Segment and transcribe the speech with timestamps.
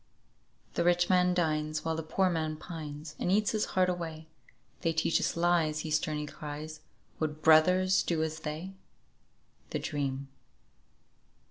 [0.73, 4.29] "The rich man dines, while the poor man pines, And eats his heart away;
[4.81, 6.79] 'They teach us lies,' he sternly cries,
[7.19, 8.71] 'Would brothers do as they?'"
[9.69, 10.27] "THE DREAM."